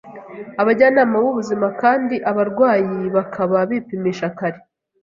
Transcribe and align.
abajyanama 0.61 1.15
b’ubuzima 1.23 1.67
kandi 1.81 2.15
abarwayi 2.29 2.97
bakaba 3.15 3.57
bipimisha 3.69 4.27
kare 4.37 4.59